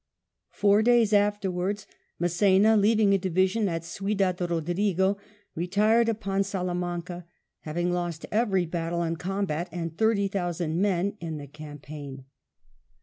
[0.49, 1.85] Four days afterwards
[2.19, 5.19] Mass^na, leaving a division at Ciudad Eodrigo,
[5.53, 7.27] retired upon Salamanca,
[7.59, 12.25] having lost every battle and combat and thirty thousand men in the campaign.